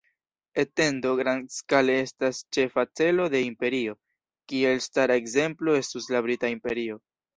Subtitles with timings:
[0.61, 3.95] Etendo grandskale estas ĉefa celo de imperio,
[4.55, 6.99] kies elstara ekzemplo estus la Brita Imperio.